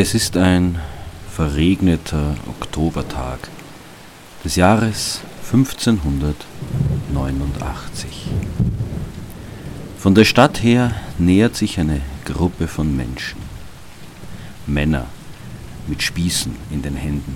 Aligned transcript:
Es 0.00 0.14
ist 0.14 0.36
ein 0.36 0.78
verregneter 1.28 2.36
Oktobertag 2.46 3.48
des 4.44 4.54
Jahres 4.54 5.22
1589. 5.52 8.28
Von 9.98 10.14
der 10.14 10.24
Stadt 10.24 10.62
her 10.62 10.94
nähert 11.18 11.56
sich 11.56 11.80
eine 11.80 12.00
Gruppe 12.24 12.68
von 12.68 12.96
Menschen. 12.96 13.40
Männer 14.68 15.06
mit 15.88 16.04
Spießen 16.04 16.54
in 16.70 16.82
den 16.82 16.94
Händen. 16.94 17.34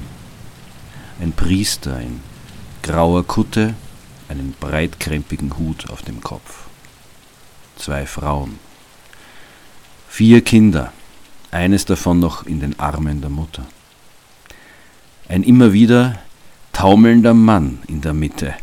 Ein 1.21 1.33
Priester 1.33 2.01
in 2.01 2.21
grauer 2.85 3.27
Kutte, 3.27 3.75
einen 4.29 4.55
breitkrempigen 4.61 5.59
Hut 5.59 5.91
auf 5.91 6.03
dem 6.03 6.21
Kopf. 6.21 6.67
Zwei 7.75 8.07
Frauen. 8.07 8.61
Vier 10.09 10.45
Kinder 10.45 10.93
eines 11.53 11.85
davon 11.85 12.19
noch 12.19 12.47
in 12.47 12.61
den 12.61 12.79
Armen 12.81 13.21
der 13.21 13.31
Mutter. 13.31 13.65
Ein 15.29 15.45
immer 15.45 15.73
wieder 15.73 16.19
taumelnder 16.73 17.35
Mann 17.35 17.79
in 17.87 18.01
der 18.01 18.15
Mitte, 18.15 18.55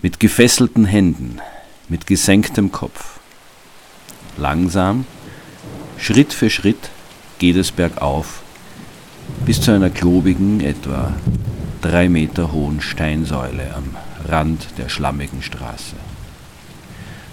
mit 0.00 0.20
gefesselten 0.20 0.84
Händen, 0.84 1.40
mit 1.88 2.06
gesenktem 2.06 2.72
Kopf. 2.72 3.18
Langsam, 4.36 5.04
Schritt 5.98 6.32
für 6.32 6.48
Schritt 6.48 6.90
geht 7.38 7.56
es 7.56 7.72
bergauf 7.72 8.42
bis 9.44 9.60
zu 9.60 9.72
einer 9.72 9.90
klobigen, 9.90 10.60
etwa 10.60 11.12
drei 11.82 12.08
Meter 12.08 12.52
hohen 12.52 12.80
Steinsäule 12.80 13.74
am 13.74 13.96
Rand 14.26 14.66
der 14.78 14.88
schlammigen 14.88 15.42
Straße. 15.42 15.96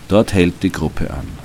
Dort 0.08 0.34
hält 0.34 0.64
die 0.64 0.72
Gruppe 0.72 1.12
an. 1.12 1.45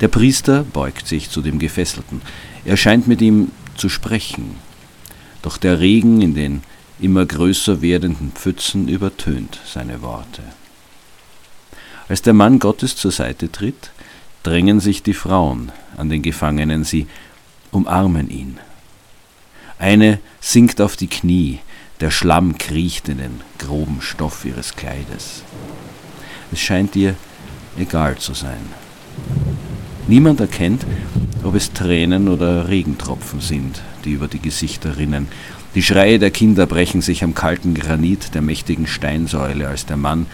Der 0.00 0.08
Priester 0.08 0.64
beugt 0.64 1.06
sich 1.06 1.30
zu 1.30 1.40
dem 1.40 1.58
Gefesselten. 1.58 2.20
Er 2.64 2.76
scheint 2.76 3.06
mit 3.06 3.22
ihm 3.22 3.50
zu 3.76 3.88
sprechen. 3.88 4.56
Doch 5.42 5.56
der 5.56 5.80
Regen 5.80 6.20
in 6.20 6.34
den 6.34 6.62
immer 7.00 7.26
größer 7.26 7.82
werdenden 7.82 8.32
Pfützen 8.32 8.88
übertönt 8.88 9.60
seine 9.66 10.02
Worte. 10.02 10.42
Als 12.08 12.22
der 12.22 12.34
Mann 12.34 12.58
Gottes 12.58 12.96
zur 12.96 13.12
Seite 13.12 13.50
tritt, 13.50 13.90
drängen 14.42 14.80
sich 14.80 15.02
die 15.02 15.14
Frauen 15.14 15.72
an 15.96 16.10
den 16.10 16.22
Gefangenen, 16.22 16.84
sie 16.84 17.06
umarmen 17.70 18.30
ihn. 18.30 18.58
Eine 19.78 20.20
sinkt 20.40 20.80
auf 20.80 20.96
die 20.96 21.08
Knie, 21.08 21.60
der 22.00 22.10
Schlamm 22.10 22.58
kriecht 22.58 23.08
in 23.08 23.18
den 23.18 23.40
groben 23.58 24.00
Stoff 24.02 24.44
ihres 24.44 24.76
Kleides. 24.76 25.42
Es 26.52 26.60
scheint 26.60 26.94
ihr 26.96 27.16
egal 27.78 28.18
zu 28.18 28.34
sein. 28.34 28.83
Niemand 30.06 30.38
erkennt, 30.40 30.84
ob 31.42 31.54
es 31.54 31.72
Tränen 31.72 32.28
oder 32.28 32.68
Regentropfen 32.68 33.40
sind, 33.40 33.80
die 34.04 34.12
über 34.12 34.28
die 34.28 34.38
Gesichter 34.38 34.98
rinnen. 34.98 35.28
Die 35.74 35.82
Schreie 35.82 36.18
der 36.18 36.30
Kinder 36.30 36.66
brechen 36.66 37.00
sich 37.00 37.24
am 37.24 37.34
kalten 37.34 37.74
Granit 37.74 38.34
der 38.34 38.42
mächtigen 38.42 38.86
Steinsäule, 38.86 39.66
als 39.66 39.86
der 39.86 39.96
Mann 39.96 40.26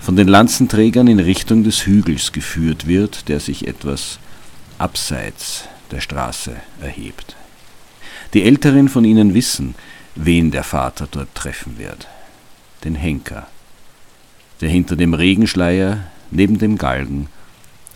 von 0.00 0.16
den 0.16 0.28
Lanzenträgern 0.28 1.08
in 1.08 1.20
Richtung 1.20 1.62
des 1.62 1.84
Hügels 1.84 2.32
geführt 2.32 2.86
wird, 2.86 3.28
der 3.28 3.38
sich 3.38 3.68
etwas 3.68 4.18
abseits 4.78 5.64
der 5.90 6.00
Straße 6.00 6.56
erhebt. 6.80 7.36
Die 8.32 8.44
Älteren 8.44 8.88
von 8.88 9.04
ihnen 9.04 9.34
wissen, 9.34 9.74
wen 10.14 10.50
der 10.50 10.64
Vater 10.64 11.06
dort 11.10 11.34
treffen 11.34 11.78
wird. 11.78 12.08
Den 12.84 12.94
Henker, 12.94 13.46
der 14.62 14.70
hinter 14.70 14.96
dem 14.96 15.12
Regenschleier 15.12 16.04
neben 16.30 16.58
dem 16.58 16.78
Galgen 16.78 17.28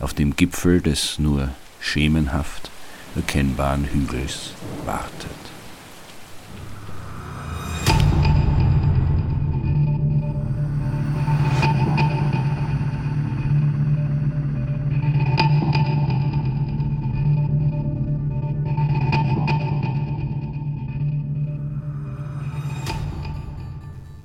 auf 0.03 0.13
dem 0.13 0.35
Gipfel 0.35 0.81
des 0.81 1.17
nur 1.17 1.49
schemenhaft 1.79 2.69
erkennbaren 3.15 3.85
Hügels 3.85 4.51
wartet. 4.85 5.31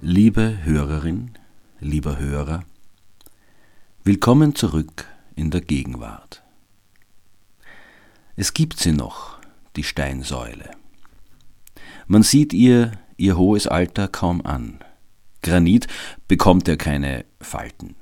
Liebe 0.00 0.58
Hörerin, 0.64 1.30
lieber 1.78 2.18
Hörer, 2.18 2.64
willkommen 4.02 4.56
zurück 4.56 5.06
in 5.38 5.50
der 5.50 5.60
Gegenwart. 5.60 6.42
Es 8.36 8.54
gibt 8.54 8.78
sie 8.78 8.92
noch, 8.92 9.38
die 9.76 9.84
Steinsäule. 9.84 10.70
Man 12.06 12.22
sieht 12.22 12.52
ihr 12.52 12.92
ihr 13.16 13.36
hohes 13.36 13.66
Alter 13.66 14.08
kaum 14.08 14.44
an. 14.44 14.78
Granit 15.42 15.86
bekommt 16.26 16.68
er 16.68 16.76
keine 16.76 17.24
Falten. 17.40 17.94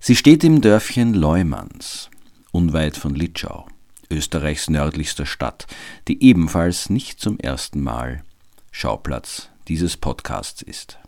Sie 0.00 0.16
steht 0.16 0.44
im 0.44 0.60
Dörfchen 0.60 1.14
Leumanns, 1.14 2.10
unweit 2.52 2.96
von 2.96 3.14
Litschau, 3.14 3.66
Österreichs 4.10 4.68
nördlichster 4.70 5.26
Stadt, 5.26 5.66
die 6.08 6.22
ebenfalls 6.22 6.90
nicht 6.90 7.20
zum 7.20 7.38
ersten 7.38 7.80
Mal 7.82 8.22
Schauplatz 8.70 9.48
dieses 9.68 9.96
Podcasts 9.96 10.62
ist. 10.62 10.98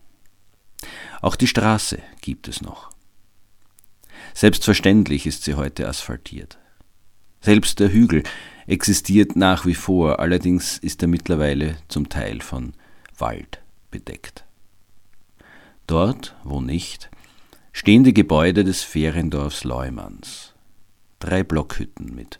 Auch 1.21 1.35
die 1.35 1.47
Straße 1.47 1.99
gibt 2.21 2.47
es 2.47 2.61
noch. 2.61 2.96
Selbstverständlich 4.33 5.25
ist 5.25 5.43
sie 5.43 5.55
heute 5.55 5.87
asphaltiert. 5.87 6.57
Selbst 7.41 7.79
der 7.79 7.91
Hügel 7.91 8.23
existiert 8.65 9.35
nach 9.35 9.65
wie 9.65 9.75
vor, 9.75 10.19
allerdings 10.19 10.77
ist 10.77 11.01
er 11.01 11.07
mittlerweile 11.07 11.77
zum 11.87 12.09
Teil 12.09 12.41
von 12.41 12.73
Wald 13.17 13.61
bedeckt. 13.89 14.45
Dort, 15.87 16.35
wo 16.43 16.61
nicht, 16.61 17.09
stehen 17.71 18.03
die 18.03 18.13
Gebäude 18.13 18.63
des 18.63 18.83
Feriendorfs 18.83 19.63
Leumanns. 19.63 20.53
Drei 21.19 21.43
Blockhütten 21.43 22.13
mit 22.13 22.39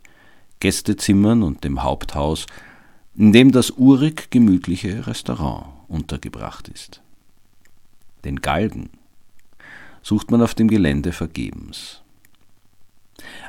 Gästezimmern 0.60 1.44
und 1.44 1.64
dem 1.64 1.84
Haupthaus, 1.84 2.46
in 3.16 3.32
dem 3.32 3.52
das 3.52 3.72
urig 3.72 4.30
gemütliche 4.30 5.08
Restaurant 5.08 5.68
untergebracht 5.88 6.68
ist. 6.68 7.02
Den 8.26 8.42
Galgen 8.42 8.90
sucht 10.08 10.32
man 10.32 10.42
auf 10.42 10.56
dem 10.56 10.70
Gelände 10.70 11.12
vergebens. 11.12 12.02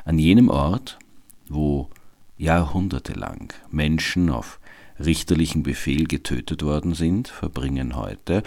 An 0.03 0.19
jenem 0.19 0.49
Ort, 0.49 0.99
wo 1.47 1.89
jahrhundertelang 2.37 3.53
Menschen 3.71 4.29
auf 4.29 4.59
richterlichen 4.99 5.63
Befehl 5.63 6.03
getötet 6.05 6.61
worden 6.61 6.95
sind, 6.95 7.29
verbringen 7.29 7.95
heute 7.95 8.43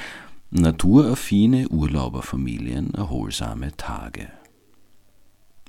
naturaffine 0.50 1.70
Urlauberfamilien 1.70 2.92
erholsame 2.92 3.74
Tage. 3.78 4.30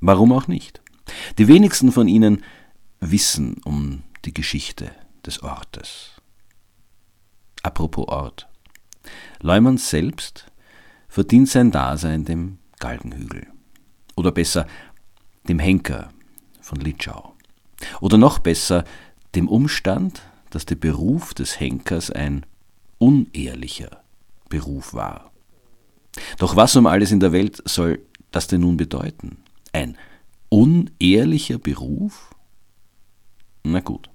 Warum 0.02 0.34
auch 0.34 0.50
nicht? 0.50 0.82
Die 1.38 1.48
wenigsten 1.48 1.94
von 1.94 2.10
ihnen 2.10 2.44
wissen 3.00 3.62
um 3.64 4.04
die 4.26 4.34
Geschichte 4.34 4.92
des 5.26 5.44
Ortes. 5.44 6.22
Apropos 7.62 8.10
Ort. 8.10 8.50
Leumanns 9.40 9.90
selbst 9.90 10.52
verdient 11.14 11.48
sein 11.48 11.70
Dasein 11.70 12.26
dem 12.26 12.58
Galgenhügel. 12.80 13.46
Oder 14.16 14.32
besser 14.32 14.66
dem 15.48 15.60
Henker, 15.60 16.10
von 16.60 16.80
Litschau. 16.80 17.36
Oder 18.02 18.18
noch 18.18 18.40
besser, 18.40 18.84
dem 19.36 19.48
Umstand, 19.48 20.24
dass 20.50 20.66
der 20.66 20.74
Beruf 20.74 21.36
des 21.36 21.60
Henkers 21.60 22.10
ein 22.10 22.48
unehrlicher 22.98 24.02
Beruf 24.50 24.96
war. 24.96 25.32
Doch 26.40 26.56
was 26.56 26.76
um 26.76 26.88
alles 26.88 27.12
in 27.12 27.20
der 27.20 27.32
Welt 27.32 27.62
soll 27.66 28.00
das 28.32 28.48
denn 28.48 28.62
nun 28.62 28.78
bedeuten? 28.78 29.38
Ein 29.72 29.96
unehrlicher 30.50 31.60
Beruf? 31.60 32.34
Na 33.62 33.82
gut. 33.82 34.10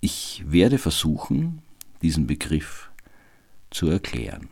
Ich 0.00 0.42
werde 0.46 0.78
versuchen, 0.78 1.60
diesen 2.00 2.26
Begriff 2.26 2.90
zu 3.68 3.88
erklären. 3.90 4.48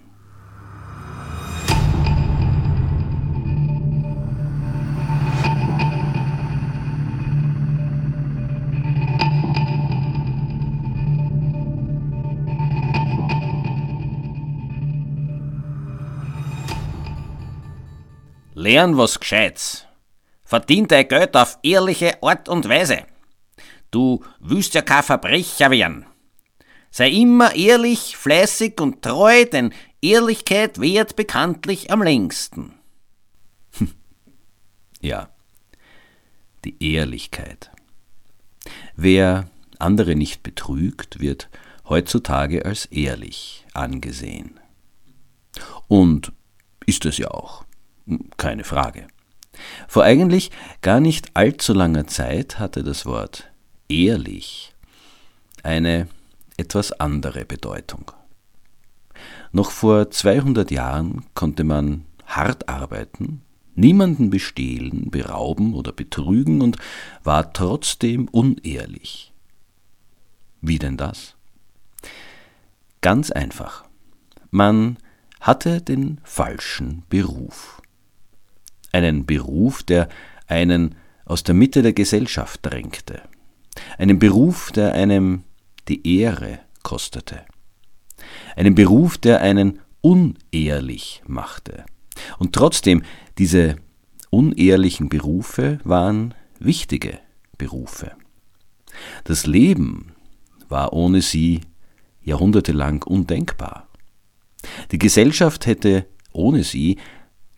Lern 18.68 18.98
was 18.98 19.18
Gescheites. 19.18 19.86
Verdien 20.44 20.86
dein 20.88 21.08
Geld 21.08 21.34
auf 21.38 21.58
ehrliche 21.62 22.22
Art 22.22 22.50
und 22.50 22.68
Weise. 22.68 23.06
Du 23.90 24.22
willst 24.40 24.74
ja 24.74 24.82
kein 24.82 25.02
Verbrecher 25.02 25.70
werden. 25.70 26.04
Sei 26.90 27.08
immer 27.08 27.54
ehrlich, 27.54 28.18
fleißig 28.18 28.78
und 28.78 29.00
treu, 29.00 29.46
denn 29.46 29.72
Ehrlichkeit 30.02 30.82
währt 30.82 31.16
bekanntlich 31.16 31.90
am 31.90 32.02
längsten. 32.02 32.74
Ja, 35.00 35.30
die 36.66 36.92
Ehrlichkeit. 36.92 37.70
Wer 38.96 39.48
andere 39.78 40.14
nicht 40.14 40.42
betrügt, 40.42 41.20
wird 41.20 41.48
heutzutage 41.88 42.66
als 42.66 42.84
ehrlich 42.86 43.64
angesehen. 43.72 44.60
Und 45.86 46.32
ist 46.84 47.06
es 47.06 47.16
ja 47.16 47.30
auch. 47.30 47.64
Keine 48.36 48.64
Frage. 48.64 49.08
Vor 49.88 50.04
eigentlich 50.04 50.50
gar 50.82 51.00
nicht 51.00 51.30
allzu 51.34 51.72
langer 51.72 52.06
Zeit 52.06 52.58
hatte 52.58 52.82
das 52.82 53.06
Wort 53.06 53.50
ehrlich 53.88 54.74
eine 55.62 56.08
etwas 56.56 56.92
andere 56.92 57.44
Bedeutung. 57.44 58.12
Noch 59.52 59.70
vor 59.70 60.10
200 60.10 60.70
Jahren 60.70 61.24
konnte 61.34 61.64
man 61.64 62.04
hart 62.26 62.68
arbeiten, 62.68 63.42
niemanden 63.74 64.30
bestehlen, 64.30 65.10
berauben 65.10 65.74
oder 65.74 65.92
betrügen 65.92 66.60
und 66.60 66.76
war 67.24 67.52
trotzdem 67.52 68.28
unehrlich. 68.28 69.32
Wie 70.60 70.78
denn 70.78 70.96
das? 70.96 71.34
Ganz 73.00 73.30
einfach. 73.30 73.84
Man 74.50 74.98
hatte 75.40 75.80
den 75.80 76.20
falschen 76.24 77.04
Beruf 77.08 77.77
einen 78.92 79.26
Beruf, 79.26 79.82
der 79.82 80.08
einen 80.46 80.94
aus 81.24 81.42
der 81.42 81.54
Mitte 81.54 81.82
der 81.82 81.92
Gesellschaft 81.92 82.60
drängte, 82.62 83.22
einen 83.98 84.18
Beruf, 84.18 84.72
der 84.72 84.92
einem 84.94 85.44
die 85.88 86.18
Ehre 86.18 86.60
kostete, 86.82 87.44
einen 88.56 88.74
Beruf, 88.74 89.18
der 89.18 89.40
einen 89.40 89.80
unehrlich 90.00 91.22
machte. 91.26 91.84
Und 92.38 92.54
trotzdem, 92.54 93.02
diese 93.36 93.76
unehrlichen 94.30 95.08
Berufe 95.08 95.78
waren 95.84 96.34
wichtige 96.58 97.18
Berufe. 97.56 98.12
Das 99.24 99.46
Leben 99.46 100.12
war 100.68 100.92
ohne 100.92 101.22
sie 101.22 101.60
jahrhundertelang 102.22 103.02
undenkbar. 103.02 103.88
Die 104.90 104.98
Gesellschaft 104.98 105.66
hätte 105.66 106.06
ohne 106.32 106.62
sie 106.64 106.98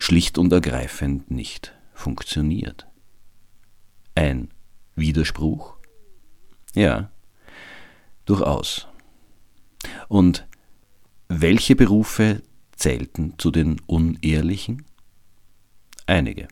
schlicht 0.01 0.39
und 0.39 0.51
ergreifend 0.51 1.29
nicht 1.29 1.75
funktioniert. 1.93 2.87
Ein 4.15 4.49
Widerspruch? 4.95 5.77
Ja, 6.73 7.11
durchaus. 8.25 8.87
Und 10.07 10.47
welche 11.27 11.75
Berufe 11.75 12.41
zählten 12.75 13.35
zu 13.37 13.51
den 13.51 13.79
unehrlichen? 13.85 14.85
Einige. 16.07 16.47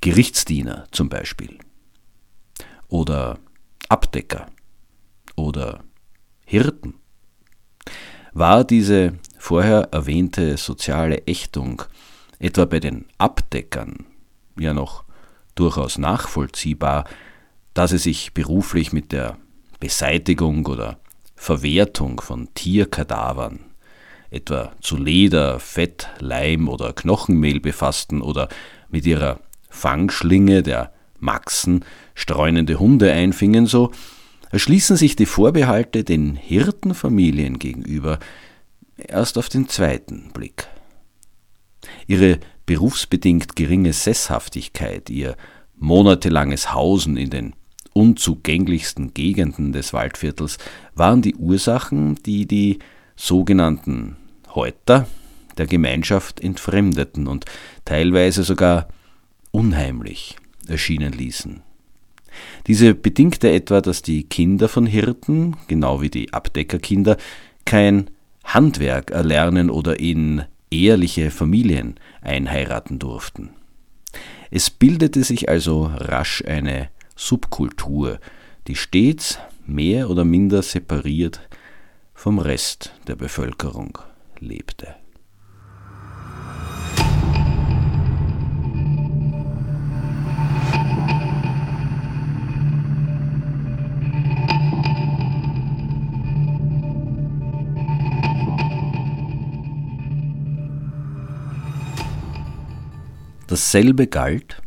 Gerichtsdiener 0.00 0.86
zum 0.92 1.10
Beispiel. 1.10 1.58
Oder 2.88 3.38
Abdecker. 3.90 4.46
Oder 5.36 5.84
Hirten. 6.46 6.94
War 8.32 8.64
diese 8.64 9.18
vorher 9.40 9.88
erwähnte 9.90 10.58
soziale 10.58 11.26
Ächtung, 11.26 11.82
etwa 12.38 12.66
bei 12.66 12.78
den 12.78 13.06
Abdeckern, 13.16 14.04
ja 14.58 14.74
noch 14.74 15.04
durchaus 15.54 15.96
nachvollziehbar, 15.96 17.04
da 17.72 17.88
sie 17.88 17.98
sich 17.98 18.34
beruflich 18.34 18.92
mit 18.92 19.12
der 19.12 19.38
Beseitigung 19.80 20.66
oder 20.66 20.98
Verwertung 21.36 22.20
von 22.20 22.52
Tierkadavern, 22.54 23.60
etwa 24.30 24.72
zu 24.82 24.98
Leder, 24.98 25.58
Fett, 25.58 26.08
Leim 26.18 26.68
oder 26.68 26.92
Knochenmehl 26.92 27.60
befassten 27.60 28.20
oder 28.20 28.48
mit 28.90 29.06
ihrer 29.06 29.40
Fangschlinge 29.70 30.62
der 30.62 30.92
Maxen 31.18 31.84
streunende 32.14 32.78
Hunde 32.78 33.10
einfingen, 33.10 33.64
so 33.66 33.90
erschließen 34.50 34.96
sich 34.96 35.16
die 35.16 35.26
Vorbehalte 35.26 36.04
den 36.04 36.34
Hirtenfamilien 36.34 37.58
gegenüber 37.58 38.18
erst 39.00 39.38
auf 39.38 39.48
den 39.48 39.68
zweiten 39.68 40.30
Blick. 40.32 40.68
Ihre 42.06 42.38
berufsbedingt 42.66 43.56
geringe 43.56 43.92
Sesshaftigkeit, 43.92 45.10
ihr 45.10 45.36
monatelanges 45.76 46.72
Hausen 46.72 47.16
in 47.16 47.30
den 47.30 47.54
unzugänglichsten 47.92 49.14
Gegenden 49.14 49.72
des 49.72 49.92
Waldviertels 49.92 50.58
waren 50.94 51.22
die 51.22 51.34
Ursachen, 51.34 52.14
die 52.26 52.46
die 52.46 52.78
sogenannten 53.16 54.16
Häuter 54.54 55.06
der 55.58 55.66
Gemeinschaft 55.66 56.40
entfremdeten 56.40 57.26
und 57.26 57.44
teilweise 57.84 58.44
sogar 58.44 58.88
unheimlich 59.50 60.36
erschienen 60.68 61.12
ließen. 61.12 61.62
Diese 62.66 62.94
bedingte 62.94 63.50
etwa, 63.50 63.80
dass 63.80 64.02
die 64.02 64.24
Kinder 64.24 64.68
von 64.68 64.86
Hirten, 64.86 65.56
genau 65.66 66.00
wie 66.00 66.10
die 66.10 66.32
Abdeckerkinder, 66.32 67.16
kein 67.64 68.10
Handwerk 68.44 69.10
erlernen 69.10 69.70
oder 69.70 70.00
in 70.00 70.44
ehrliche 70.70 71.30
Familien 71.30 71.98
einheiraten 72.22 72.98
durften. 72.98 73.50
Es 74.50 74.70
bildete 74.70 75.22
sich 75.22 75.48
also 75.48 75.90
rasch 75.94 76.42
eine 76.46 76.90
Subkultur, 77.16 78.18
die 78.66 78.76
stets 78.76 79.38
mehr 79.66 80.10
oder 80.10 80.24
minder 80.24 80.62
separiert 80.62 81.48
vom 82.14 82.38
Rest 82.38 82.92
der 83.06 83.16
Bevölkerung 83.16 83.98
lebte. 84.38 84.96
Dasselbe 103.60 104.06
galt, 104.06 104.62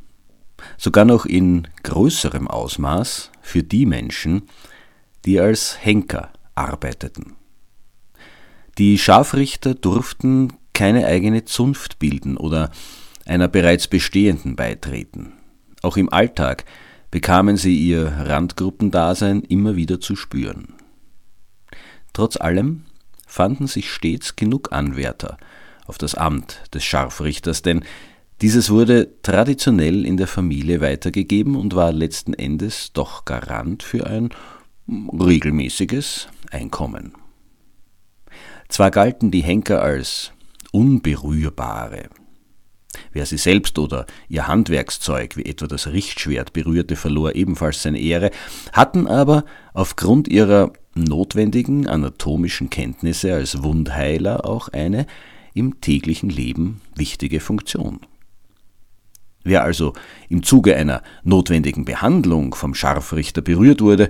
sogar 0.78 1.04
noch 1.04 1.26
in 1.26 1.68
größerem 1.82 2.48
Ausmaß, 2.48 3.32
für 3.42 3.64
die 3.64 3.88
Menschen, 3.88 4.44
die 5.26 5.40
als 5.40 5.84
Henker 5.84 6.32
arbeiteten. 6.54 7.34
Die 8.78 9.00
Scharfrichter 9.00 9.74
durften 9.74 10.54
keine 10.76 11.08
eigene 11.08 11.44
Zunft 11.44 11.98
bilden 11.98 12.38
oder 12.38 12.70
einer 13.26 13.48
bereits 13.48 13.88
bestehenden 13.88 14.56
beitreten. 14.56 15.34
Auch 15.82 15.98
im 15.98 16.14
Alltag 16.14 16.64
bekamen 17.10 17.58
sie 17.58 17.76
ihr 17.76 18.14
Randgruppendasein 18.16 19.42
immer 19.42 19.76
wieder 19.76 20.00
zu 20.00 20.16
spüren. 20.16 20.76
Trotz 22.14 22.38
allem 22.38 22.86
fanden 23.26 23.66
sich 23.66 23.92
stets 23.92 24.36
genug 24.36 24.72
Anwärter 24.72 25.38
auf 25.88 25.98
das 25.98 26.14
Amt 26.14 26.62
des 26.76 26.84
Scharfrichters, 26.84 27.64
denn 27.64 27.84
dieses 28.42 28.70
wurde 28.70 29.22
traditionell 29.22 30.06
in 30.06 30.18
der 30.18 30.28
Familie 30.28 30.82
weitergegeben 30.82 31.56
und 31.56 31.76
war 31.76 31.92
letzten 31.92 32.34
Endes 32.34 32.92
doch 32.94 33.26
Garant 33.26 33.84
für 33.84 34.08
ein 34.08 34.30
regelmäßiges 34.88 36.28
Einkommen. 36.52 37.14
Zwar 38.68 38.92
galten 38.92 39.32
die 39.32 39.44
Henker 39.44 39.82
als 39.82 40.32
Unberührbare, 40.72 42.10
Wer 43.12 43.26
sie 43.26 43.38
selbst 43.38 43.78
oder 43.80 44.06
ihr 44.30 44.48
Handwerkszeug, 44.48 45.38
wie 45.38 45.46
etwa 45.46 45.68
das 45.68 45.88
Richtschwert, 45.88 46.54
berührte, 46.54 46.96
verlor 46.96 47.36
ebenfalls 47.36 47.82
seine 47.82 48.00
Ehre, 48.00 48.32
hatten 48.72 49.08
aber 49.08 49.46
aufgrund 49.74 50.28
ihrer 50.28 50.74
notwendigen 50.96 51.88
anatomischen 51.88 52.70
Kenntnisse 52.70 53.34
als 53.34 53.64
Wundheiler 53.64 54.46
auch 54.46 54.70
eine 54.70 55.06
im 55.54 55.82
täglichen 55.82 56.30
Leben 56.30 56.82
wichtige 56.96 57.40
Funktion. 57.40 58.00
Wer 59.44 59.64
also 59.64 59.94
im 60.30 60.44
Zuge 60.44 60.76
einer 60.76 61.04
notwendigen 61.24 61.86
Behandlung 61.86 62.56
vom 62.56 62.74
Scharfrichter 62.74 63.42
berührt 63.42 63.82
wurde, 63.82 64.10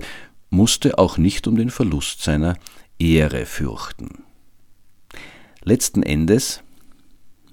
musste 0.50 0.98
auch 0.98 1.18
nicht 1.18 1.46
um 1.46 1.56
den 1.56 1.70
Verlust 1.70 2.22
seiner 2.22 2.56
Ehre 2.98 3.44
fürchten. 3.46 4.24
Letzten 5.62 6.02
Endes 6.02 6.62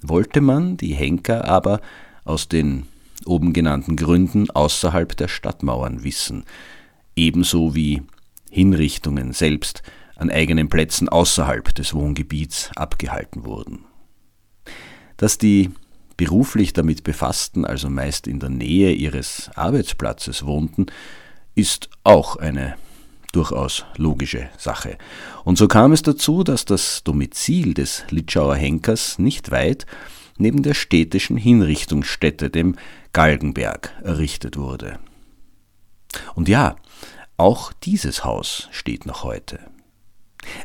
wollte 0.02 0.42
man 0.42 0.78
die 0.78 0.94
Henker 0.94 1.46
aber 1.46 1.82
aus 2.24 2.48
den 2.48 2.86
oben 3.26 3.54
genannten 3.54 3.96
Gründen 3.96 4.50
außerhalb 4.50 5.16
der 5.16 5.28
Stadtmauern 5.28 6.04
wissen, 6.04 6.44
ebenso 7.16 7.76
wie 7.76 8.02
Hinrichtungen 8.50 9.34
selbst 9.34 9.84
an 10.16 10.30
eigenen 10.30 10.70
Plätzen 10.70 11.10
außerhalb 11.10 11.74
des 11.74 11.94
Wohngebiets 11.94 12.70
abgehalten 12.76 13.46
wurden. 13.46 13.86
Dass 15.18 15.38
die 15.38 15.72
beruflich 16.22 16.72
damit 16.72 17.04
befassten, 17.04 17.66
also 17.66 17.90
meist 17.90 18.28
in 18.28 18.40
der 18.40 18.52
Nähe 18.52 18.92
ihres 18.92 19.50
Arbeitsplatzes 19.56 20.46
wohnten, 20.46 20.86
ist 21.56 21.90
auch 22.04 22.36
eine 22.36 22.76
durchaus 23.32 23.86
logische 23.98 24.48
Sache. 24.56 25.00
Und 25.46 25.58
so 25.58 25.68
kam 25.68 25.94
es 25.94 26.04
dazu, 26.04 26.44
dass 26.44 26.66
das 26.66 27.04
Domizil 27.04 27.74
des 27.74 28.04
Litschauer 28.12 28.56
Henkers 28.56 29.18
nicht 29.18 29.50
weit 29.50 29.88
neben 30.38 30.62
der 30.62 30.76
städtischen 30.76 31.38
Hinrichtungsstätte, 31.38 32.52
dem 32.52 32.76
Galgenberg, 33.14 33.92
errichtet 34.04 34.58
wurde. 34.58 35.00
Und 36.36 36.48
ja, 36.48 36.76
auch 37.36 37.74
dieses 37.74 38.24
Haus 38.24 38.68
steht 38.70 39.08
noch 39.08 39.24
heute. 39.24 39.71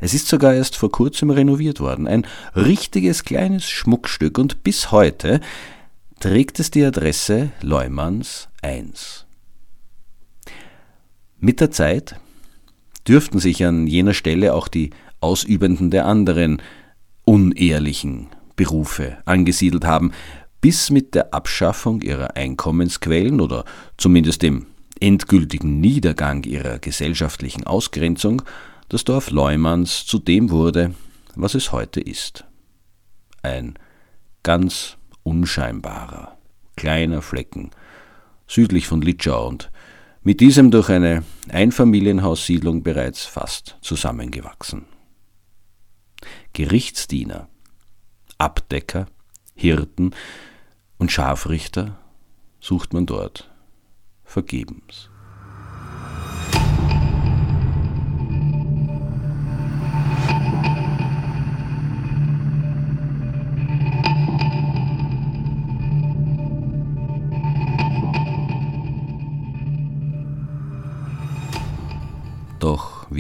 Es 0.01 0.15
ist 0.15 0.29
sogar 0.29 0.55
erst 0.55 0.77
vor 0.77 0.91
kurzem 0.91 1.31
renoviert 1.31 1.81
worden, 1.81 2.07
ein 2.07 2.27
richtiges 2.55 3.25
kleines 3.25 3.69
Schmuckstück 3.69 4.39
und 4.39 4.63
bis 4.63 4.91
heute 4.91 5.41
trägt 6.21 6.61
es 6.61 6.71
die 6.71 6.85
Adresse 6.85 7.51
Leumanns 7.61 8.49
1. 8.63 9.27
Mit 11.39 11.61
der 11.61 11.71
Zeit 11.71 12.17
dürften 13.07 13.39
sich 13.39 13.65
an 13.65 13.87
jener 13.87 14.15
Stelle 14.15 14.55
auch 14.55 14.69
die 14.69 14.91
Ausübenden 15.21 15.91
der 15.91 16.07
anderen 16.07 16.63
unehrlichen 17.25 18.29
Berufe 18.57 19.19
angesiedelt 19.25 19.85
haben, 19.85 20.13
bis 20.61 20.91
mit 20.91 21.15
der 21.15 21.35
Abschaffung 21.35 22.01
ihrer 22.01 22.37
Einkommensquellen 22.37 23.41
oder 23.41 23.65
zumindest 23.99 24.43
dem 24.43 24.67
endgültigen 25.01 25.81
Niedergang 25.81 26.45
ihrer 26.45 26.79
gesellschaftlichen 26.79 27.65
Ausgrenzung 27.65 28.43
das 28.89 29.05
Dorf 29.05 29.31
Leumanns 29.31 30.07
zu 30.07 30.19
dem 30.19 30.51
wurde, 30.51 30.95
was 31.35 31.55
es 31.55 31.73
heute 31.73 32.01
ist. 32.01 32.45
Ein 33.43 33.79
ganz 34.43 34.97
unscheinbarer, 35.23 36.39
kleiner 36.77 37.23
Flecken 37.23 37.71
südlich 38.47 38.87
von 38.87 39.03
Litschau 39.03 39.49
und 39.49 39.71
mit 40.23 40.41
diesem 40.41 40.71
durch 40.71 40.89
eine 40.89 41.25
Einfamilienhaussiedlung 41.49 42.83
bereits 42.83 43.25
fast 43.25 43.77
zusammengewachsen. 43.81 44.87
Gerichtsdiener, 46.53 47.49
Abdecker, 48.39 49.07
Hirten 49.55 50.15
und 50.99 51.13
Scharfrichter 51.13 51.99
sucht 52.61 52.93
man 52.93 53.07
dort 53.07 53.51
vergebens. 54.25 55.11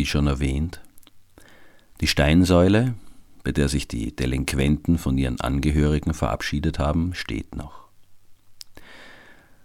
Wie 0.07 0.11
schon 0.11 0.29
erwähnt, 0.29 0.81
die 2.01 2.07
Steinsäule, 2.07 2.95
bei 3.43 3.51
der 3.51 3.69
sich 3.69 3.89
die 3.89 4.15
Delinquenten 4.15 4.99
von 4.99 5.19
ihren 5.19 5.41
Angehörigen 5.41 6.15
verabschiedet 6.15 6.79
haben, 6.79 7.13
steht 7.13 7.57
noch. 7.57 7.89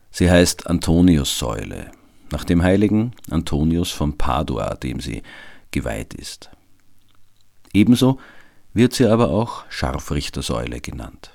Sie 0.10 0.32
heißt 0.32 0.66
Antoniussäule, 0.66 1.92
nach 2.32 2.44
dem 2.44 2.64
heiligen 2.64 3.14
Antonius 3.30 3.92
von 3.92 4.18
Padua, 4.18 4.74
dem 4.74 5.00
sie 5.00 5.22
geweiht 5.70 6.16
ist. 6.16 6.50
Ebenso 7.72 8.20
wird 8.74 8.94
sie 8.94 9.06
aber 9.06 9.30
auch 9.30 9.66
Scharfrichtersäule 9.70 10.82
genannt. 10.82 11.34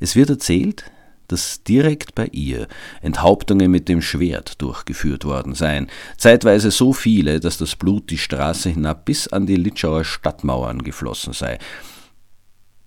Es 0.00 0.16
wird 0.16 0.28
erzählt, 0.28 0.90
dass 1.30 1.62
direkt 1.62 2.14
bei 2.14 2.26
ihr 2.32 2.66
Enthauptungen 3.02 3.70
mit 3.70 3.88
dem 3.88 4.02
Schwert 4.02 4.60
durchgeführt 4.60 5.24
worden 5.24 5.54
seien, 5.54 5.88
zeitweise 6.16 6.70
so 6.70 6.92
viele, 6.92 7.38
dass 7.38 7.58
das 7.58 7.76
Blut 7.76 8.10
die 8.10 8.18
Straße 8.18 8.70
hinab 8.70 9.04
bis 9.04 9.28
an 9.28 9.46
die 9.46 9.56
Litschauer 9.56 10.04
Stadtmauern 10.04 10.82
geflossen 10.82 11.32
sei. 11.32 11.58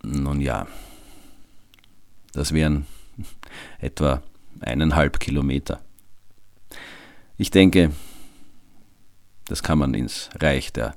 Nun 0.04 0.42
ja, 0.42 0.68
das 2.34 2.52
wären 2.54 2.86
etwa 3.80 4.22
eineinhalb 4.60 5.20
Kilometer. 5.20 5.82
Ich 7.38 7.50
denke, 7.50 7.92
das 9.46 9.64
kann 9.64 9.78
man 9.78 9.94
ins 9.94 10.30
Reich 10.40 10.74
der 10.74 10.96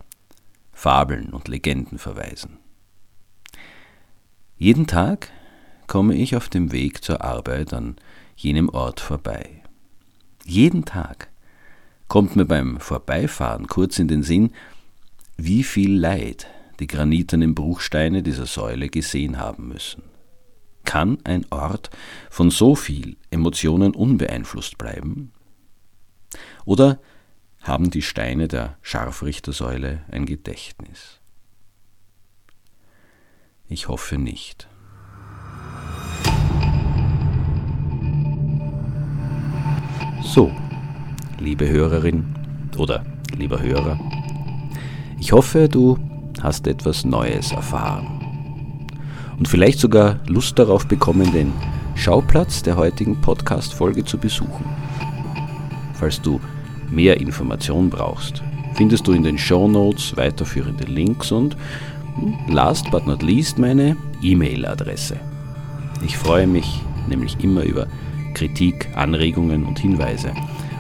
Fabeln 0.73 1.31
und 1.31 1.49
Legenden 1.49 1.99
verweisen. 1.99 2.59
Jeden 4.59 4.87
Tag 4.87 5.31
komme 5.87 6.15
ich 6.15 6.37
auf 6.37 6.49
dem 6.49 6.73
Weg 6.73 7.03
zur 7.03 7.23
Arbeit 7.23 7.73
an 7.73 7.97
jenem 8.37 8.69
Ort 8.69 9.01
vorbei. 9.01 9.63
Jeden 10.45 10.85
Tag 10.85 11.29
kommt 12.09 12.37
mir 12.37 12.45
beim 12.45 12.79
Vorbeifahren 12.79 13.67
kurz 13.67 13.99
in 13.99 14.09
den 14.09 14.23
Sinn, 14.23 14.53
wie 15.37 15.65
viel 15.65 15.99
Leid 15.99 16.47
die 16.79 16.87
granitenen 16.87 17.55
Bruchsteine 17.55 18.23
dieser 18.23 18.47
Säule 18.47 18.89
gesehen 18.89 19.39
haben 19.39 19.69
müssen. 19.69 20.03
Kann 20.85 21.19
ein 21.25 21.45
Ort 21.51 21.91
von 22.31 22.51
so 22.51 22.75
viel 22.75 23.17
Emotionen 23.31 23.95
unbeeinflusst 23.95 24.79
bleiben? 24.79 25.33
Oder 26.65 27.01
haben 27.63 27.91
die 27.91 28.03
Steine 28.03 28.47
der 28.47 28.77
Scharfrichtersäule 28.83 30.05
ein 30.11 30.27
Gedächtnis? 30.27 31.21
Ich 33.69 33.89
hoffe 33.89 34.17
nicht. 34.17 34.69
So, 40.27 40.51
liebe 41.39 41.69
Hörerin 41.69 42.25
oder 42.77 43.05
lieber 43.39 43.63
Hörer, 43.63 43.97
ich 45.21 45.31
hoffe, 45.31 45.69
du 45.69 45.99
hast 46.43 46.67
etwas 46.67 47.05
Neues 47.05 47.53
erfahren 47.53 48.09
und 49.39 49.47
vielleicht 49.47 49.79
sogar 49.79 50.19
Lust 50.27 50.59
darauf 50.59 50.89
bekommen, 50.89 51.33
den 51.33 51.53
Schauplatz 51.95 52.61
der 52.63 52.77
heutigen 52.77 53.21
Podcast-Folge 53.21 54.05
zu 54.05 54.19
besuchen. 54.19 54.65
Falls 55.95 56.21
du 56.21 56.41
mehr 56.91 57.21
Informationen 57.21 57.89
brauchst, 57.89 58.43
findest 58.75 59.07
du 59.07 59.13
in 59.13 59.23
den 59.23 59.39
Show 59.39 59.69
Notes 59.69 60.17
weiterführende 60.17 60.85
Links 60.85 61.31
und 61.31 61.57
hm, 62.17 62.35
last 62.49 62.91
but 62.91 63.07
not 63.07 63.23
least 63.23 63.59
meine 63.59 63.97
E-Mail-Adresse. 64.23 65.19
Ich 66.05 66.19
freue 66.19 66.49
mich 66.49 66.83
nämlich 67.09 67.39
immer 67.43 67.63
über 67.63 67.87
Kritik, 68.37 68.91
Anregungen 68.95 69.65
und 69.65 69.79
Hinweise. 69.79 70.31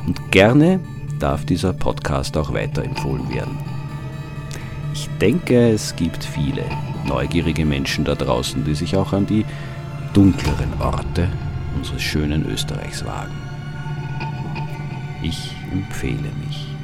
Und 0.07 0.31
gerne 0.31 0.79
darf 1.19 1.47
dieser 1.47 1.73
Podcast 1.73 2.37
auch 2.37 2.53
weiterempfohlen 2.53 3.33
werden. 3.33 3.57
Ich 4.93 5.09
denke, 5.23 5.71
es 5.71 5.97
gibt 5.97 6.23
viele 6.23 6.65
neugierige 7.07 7.65
Menschen 7.65 8.05
da 8.05 8.15
draußen, 8.15 8.63
die 8.63 8.75
sich 8.75 8.95
auch 8.95 9.15
an 9.15 9.25
die 9.25 9.47
dunkleren 10.13 10.71
Orte 10.81 11.29
unseres 11.75 12.03
schönen 12.03 12.45
Österreichs 12.45 13.07
wagen. 13.07 13.33
Ich 15.23 15.57
empfehle 15.73 16.31
mich. 16.47 16.76